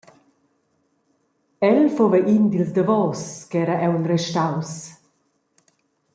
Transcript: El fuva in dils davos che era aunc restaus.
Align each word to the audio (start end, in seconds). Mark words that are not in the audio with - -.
El 1.67 1.79
fuva 1.97 2.19
in 2.35 2.43
dils 2.51 2.69
davos 2.77 3.21
che 3.49 3.57
era 3.65 3.75
aunc 3.87 4.03
restaus. 4.11 4.71